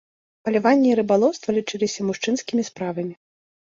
Паляванне 0.47 0.87
і 0.93 0.95
рыбалоўства 1.01 1.55
лічыліся 1.57 1.99
мужчынскімі 2.11 2.61
справамі. 2.71 3.13